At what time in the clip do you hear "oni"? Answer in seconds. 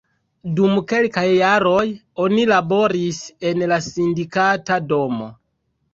2.25-2.47